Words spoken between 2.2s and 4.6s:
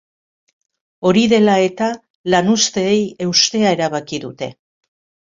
lanuzteei eustea erabaki dute.